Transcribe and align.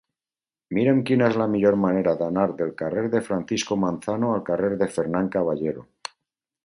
Mira'm 0.77 1.01
quina 1.09 1.27
és 1.33 1.37
la 1.41 1.45
millor 1.55 1.77
manera 1.83 2.15
d'anar 2.21 2.45
del 2.61 2.73
carrer 2.81 3.03
de 3.17 3.21
Francisco 3.29 3.77
Manzano 3.83 4.33
al 4.39 4.43
carrer 4.49 4.71
de 4.83 4.89
Fernán 4.97 5.31
Caballero. 5.37 5.87